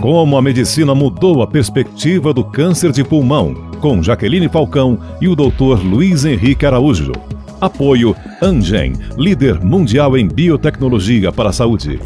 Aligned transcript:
Como 0.00 0.36
a 0.36 0.42
medicina 0.42 0.94
mudou 0.94 1.42
a 1.42 1.46
perspectiva 1.46 2.32
do 2.32 2.44
câncer 2.44 2.92
de 2.92 3.02
pulmão, 3.02 3.54
com 3.80 4.02
Jaqueline 4.02 4.48
Falcão 4.48 4.98
e 5.20 5.28
o 5.28 5.34
Dr. 5.34 5.82
Luiz 5.84 6.24
Henrique 6.24 6.66
Araújo. 6.66 7.12
Apoio 7.60 8.14
Angen, 8.42 8.92
líder 9.16 9.60
mundial 9.64 10.16
em 10.16 10.28
biotecnologia 10.28 11.32
para 11.32 11.48
a 11.48 11.52
saúde. 11.52 11.98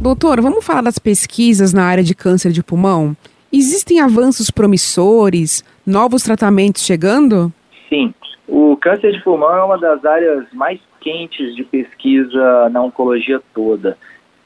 Doutor, 0.00 0.40
vamos 0.40 0.64
falar 0.64 0.82
das 0.82 0.98
pesquisas 0.98 1.72
na 1.72 1.84
área 1.84 2.04
de 2.04 2.14
câncer 2.14 2.52
de 2.52 2.62
pulmão? 2.62 3.16
Existem 3.52 3.98
avanços 3.98 4.50
promissores, 4.50 5.64
novos 5.84 6.22
tratamentos 6.22 6.84
chegando? 6.84 7.52
Sim. 7.88 8.14
O 8.46 8.76
câncer 8.76 9.12
de 9.12 9.22
pulmão 9.24 9.54
é 9.56 9.64
uma 9.64 9.78
das 9.78 10.04
áreas 10.04 10.46
mais 10.52 10.78
quentes 11.00 11.56
de 11.56 11.64
pesquisa 11.64 12.68
na 12.70 12.82
oncologia 12.82 13.40
toda. 13.54 13.96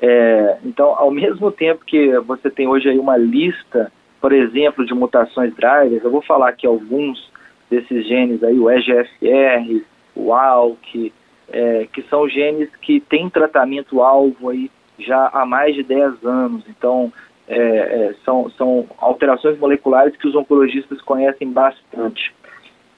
É, 0.00 0.58
então, 0.64 0.94
ao 0.98 1.10
mesmo 1.10 1.50
tempo 1.50 1.84
que 1.84 2.18
você 2.20 2.50
tem 2.50 2.66
hoje 2.66 2.88
aí 2.88 2.98
uma 2.98 3.16
lista, 3.16 3.90
por 4.20 4.32
exemplo, 4.32 4.84
de 4.84 4.94
mutações 4.94 5.54
drivers, 5.54 6.04
eu 6.04 6.10
vou 6.10 6.22
falar 6.22 6.48
aqui 6.50 6.66
alguns 6.66 7.30
desses 7.70 8.06
genes 8.06 8.42
aí, 8.42 8.58
o 8.58 8.70
EGFR, 8.70 9.82
o 10.14 10.32
ALK, 10.32 11.12
é, 11.48 11.86
que 11.92 12.02
são 12.02 12.28
genes 12.28 12.68
que 12.76 13.00
têm 13.00 13.30
tratamento-alvo 13.30 14.50
aí 14.50 14.70
já 14.98 15.30
há 15.32 15.44
mais 15.44 15.74
de 15.74 15.82
10 15.82 16.24
anos. 16.24 16.64
Então, 16.68 17.12
é, 17.48 17.58
é, 17.58 18.14
são, 18.24 18.50
são 18.50 18.86
alterações 18.98 19.58
moleculares 19.58 20.16
que 20.16 20.26
os 20.26 20.34
oncologistas 20.34 21.00
conhecem 21.02 21.50
bastante. 21.50 22.34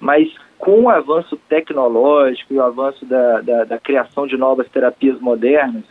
Mas 0.00 0.28
com 0.58 0.82
o 0.82 0.88
avanço 0.88 1.36
tecnológico 1.48 2.54
e 2.54 2.58
o 2.58 2.62
avanço 2.62 3.04
da, 3.04 3.40
da, 3.40 3.64
da 3.64 3.78
criação 3.78 4.26
de 4.26 4.36
novas 4.36 4.68
terapias 4.68 5.20
modernas, 5.20 5.84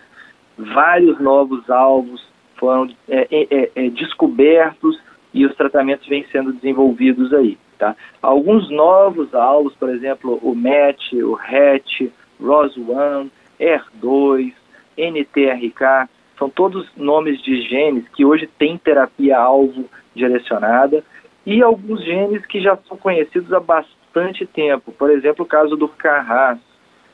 vários 0.58 1.20
novos 1.20 1.70
alvos 1.70 2.26
foram 2.58 2.90
é, 3.08 3.28
é, 3.30 3.48
é, 3.50 3.72
é, 3.76 3.90
descobertos 3.90 5.00
e 5.34 5.46
os 5.46 5.56
tratamentos 5.56 6.08
vêm 6.08 6.26
sendo 6.32 6.54
desenvolvidos 6.54 7.34
aí. 7.34 7.58
Tá? 7.78 7.96
Alguns 8.22 8.70
novos 8.72 9.34
alvos, 9.36 9.76
por 9.76 9.90
exemplo, 9.90 10.40
o 10.42 10.56
MET, 10.56 11.16
o 11.24 11.34
RET, 11.34 12.12
ROS1, 12.42 13.30
R2, 13.60 14.54
NTRK, 14.98 16.10
são 16.38 16.50
todos 16.50 16.90
nomes 16.96 17.42
de 17.42 17.62
genes 17.62 18.08
que 18.10 18.26
hoje 18.26 18.48
têm 18.48 18.78
terapia-alvo 18.78 19.86
direcionada 20.16 21.04
e 21.46 21.62
alguns 21.62 22.04
genes 22.04 22.46
que 22.46 22.60
já 22.60 22.78
são 22.88 22.98
conhecidos 22.98 23.54
há 23.54 23.60
bastante 23.60 24.46
tempo. 24.46 24.92
Por 24.92 25.10
exemplo, 25.12 25.46
o 25.46 25.48
caso 25.48 25.76
do 25.76 25.88
CARRAS, 25.88 26.60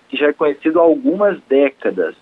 que 0.09 0.17
já 0.17 0.27
é 0.27 0.33
conhecido 0.33 0.79
há 0.79 0.83
algumas 0.83 1.39
décadas. 1.49 2.15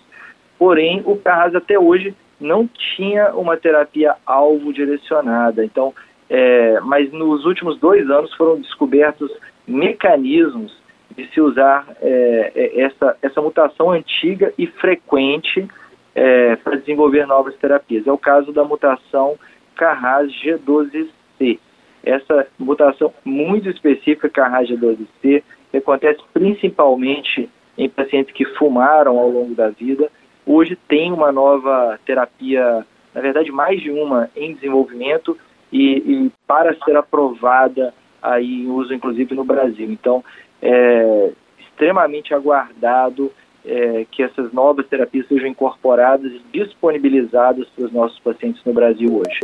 Porém, 0.62 1.02
o 1.04 1.16
CARRAS 1.16 1.56
até 1.56 1.76
hoje 1.76 2.14
não 2.40 2.68
tinha 2.68 3.34
uma 3.34 3.56
terapia-alvo 3.56 4.72
direcionada. 4.72 5.64
Então, 5.64 5.92
é, 6.30 6.78
mas 6.82 7.10
nos 7.10 7.44
últimos 7.44 7.80
dois 7.80 8.08
anos 8.08 8.32
foram 8.34 8.60
descobertos 8.60 9.28
mecanismos 9.66 10.72
de 11.16 11.26
se 11.34 11.40
usar 11.40 11.84
é, 12.00 12.52
é 12.54 12.80
essa, 12.80 13.16
essa 13.20 13.42
mutação 13.42 13.90
antiga 13.90 14.54
e 14.56 14.68
frequente 14.68 15.66
é, 16.14 16.54
para 16.54 16.76
desenvolver 16.76 17.26
novas 17.26 17.56
terapias. 17.56 18.06
É 18.06 18.12
o 18.12 18.16
caso 18.16 18.52
da 18.52 18.62
mutação 18.62 19.36
Carras 19.74 20.30
G12C. 20.44 21.58
Essa 22.04 22.46
mutação 22.56 23.12
muito 23.24 23.68
específica, 23.68 24.28
Carras 24.28 24.68
G12C, 24.68 25.42
que 25.72 25.76
acontece 25.76 26.20
principalmente 26.32 27.50
em 27.76 27.88
pacientes 27.88 28.32
que 28.32 28.44
fumaram 28.44 29.18
ao 29.18 29.28
longo 29.28 29.56
da 29.56 29.70
vida. 29.70 30.08
Hoje 30.54 30.76
tem 30.86 31.10
uma 31.10 31.32
nova 31.32 31.98
terapia, 32.04 32.84
na 33.14 33.20
verdade 33.22 33.50
mais 33.50 33.80
de 33.80 33.90
uma 33.90 34.28
em 34.36 34.52
desenvolvimento 34.52 35.34
e, 35.72 35.94
e 35.96 36.32
para 36.46 36.76
ser 36.84 36.94
aprovada 36.94 37.94
aí 38.20 38.64
em 38.64 38.70
uso 38.70 38.92
inclusive 38.92 39.34
no 39.34 39.44
Brasil. 39.44 39.90
Então, 39.90 40.22
é 40.60 41.30
extremamente 41.58 42.34
aguardado 42.34 43.32
é, 43.64 44.04
que 44.10 44.22
essas 44.22 44.52
novas 44.52 44.86
terapias 44.88 45.26
sejam 45.26 45.48
incorporadas 45.48 46.30
e 46.30 46.42
disponibilizadas 46.52 47.66
para 47.70 47.86
os 47.86 47.92
nossos 47.92 48.18
pacientes 48.18 48.62
no 48.62 48.74
Brasil 48.74 49.08
hoje. 49.08 49.40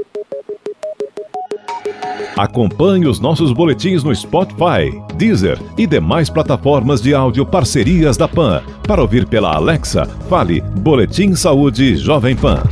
Acompanhe 2.39 3.09
os 3.09 3.19
nossos 3.19 3.53
boletins 3.53 4.05
no 4.05 4.15
Spotify, 4.15 4.97
Deezer 5.17 5.61
e 5.77 5.89
demais 5.89 6.31
plataformas 6.31 7.03
de 7.03 7.13
áudio 7.13 7.45
parcerias 7.45 8.17
da 8.17 8.29
PAN. 8.29 8.63
Para 8.87 9.03
ouvir 9.03 9.27
pela 9.27 9.57
Alexa, 9.57 10.07
fale 10.29 10.61
Boletim 10.61 11.35
Saúde 11.35 11.97
Jovem 11.97 12.37
Pan. 12.37 12.63